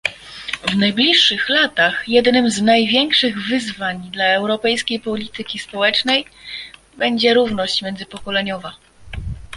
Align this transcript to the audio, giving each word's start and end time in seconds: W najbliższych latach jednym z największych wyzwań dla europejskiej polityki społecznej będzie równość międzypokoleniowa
W 0.67 0.75
najbliższych 0.77 1.49
latach 1.49 2.09
jednym 2.09 2.49
z 2.49 2.61
największych 2.61 3.47
wyzwań 3.47 4.09
dla 4.13 4.25
europejskiej 4.25 4.99
polityki 4.99 5.59
społecznej 5.59 6.25
będzie 6.97 7.33
równość 7.33 7.81
międzypokoleniowa 7.81 8.73